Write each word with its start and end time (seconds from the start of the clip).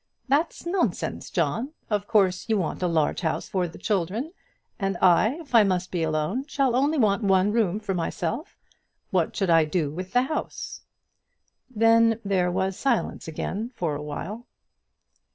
"That's 0.27 0.65
nonsense, 0.65 1.29
John. 1.29 1.73
Of 1.87 2.07
course 2.07 2.49
you 2.49 2.57
want 2.57 2.81
a 2.81 2.87
large 2.87 3.21
house 3.21 3.47
for 3.47 3.67
the 3.67 3.77
children, 3.77 4.31
and 4.79 4.97
I, 4.99 5.35
if 5.41 5.53
I 5.53 5.63
must 5.63 5.91
be 5.91 6.01
alone, 6.01 6.47
shall 6.47 6.75
only 6.75 6.97
want 6.97 7.21
one 7.21 7.51
room 7.51 7.79
for 7.79 7.93
myself. 7.93 8.57
What 9.11 9.35
should 9.35 9.51
I 9.51 9.63
do 9.63 9.91
with 9.91 10.13
the 10.13 10.23
house?" 10.23 10.81
Then 11.69 12.19
there 12.25 12.49
was 12.49 12.75
silence 12.75 13.27
again 13.27 13.73
for 13.75 13.93
a 13.95 14.01
while. 14.01 14.47